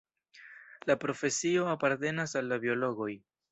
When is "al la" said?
2.43-2.61